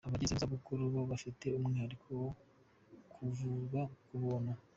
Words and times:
Abageze 0.07 0.31
mu 0.33 0.41
zabukuru 0.43 0.81
bo 0.93 1.01
bafite 1.11 1.45
umwihariko 1.57 2.07
wo 2.21 2.27
kuvurwa 3.13 3.81
ku 4.05 4.13
buntu. 4.23 4.51